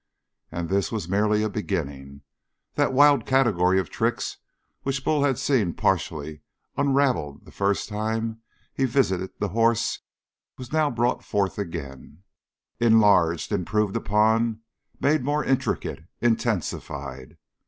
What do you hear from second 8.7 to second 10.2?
he visited the horse